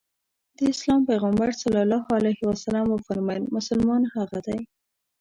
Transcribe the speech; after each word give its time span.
د 0.57 0.59
اسلام 0.73 1.01
پيغمبر 1.09 1.49
ص 1.59 1.63
وفرمايل 2.91 3.43
مسلمان 3.57 4.01
هغه 4.15 4.39
دی. 4.47 4.59